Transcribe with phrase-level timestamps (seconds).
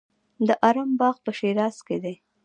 [0.47, 2.15] د ارم باغ په شیراز کې دی.